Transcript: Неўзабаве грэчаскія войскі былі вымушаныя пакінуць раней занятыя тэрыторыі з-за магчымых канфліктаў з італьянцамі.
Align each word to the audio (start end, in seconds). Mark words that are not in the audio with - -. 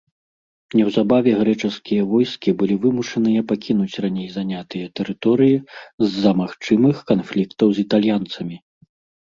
Неўзабаве 0.77 1.31
грэчаскія 1.41 2.05
войскі 2.13 2.49
былі 2.61 2.77
вымушаныя 2.87 3.41
пакінуць 3.53 3.99
раней 4.07 4.29
занятыя 4.39 4.85
тэрыторыі 5.01 5.55
з-за 6.07 6.31
магчымых 6.43 7.07
канфліктаў 7.13 7.67
з 7.77 7.89
італьянцамі. 7.89 8.55